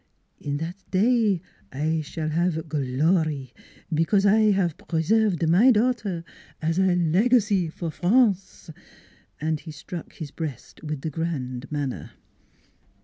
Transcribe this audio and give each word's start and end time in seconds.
In 0.39 0.57
that 0.57 0.77
day 0.89 1.43
I 1.71 2.01
shall 2.01 2.29
have 2.29 2.67
glory 2.67 3.53
because 3.93 4.25
I 4.25 4.49
have 4.49 4.75
pre 4.75 5.03
served 5.03 5.47
my 5.47 5.69
daughter 5.69 6.23
as 6.59 6.79
a 6.79 6.95
legacy 6.95 7.69
for 7.69 7.91
France!" 7.91 8.71
And 9.39 9.59
he 9.59 9.69
struck 9.69 10.13
his 10.13 10.31
breast 10.31 10.81
with 10.81 11.01
the 11.01 11.11
grand 11.11 11.71
manner. 11.71 12.13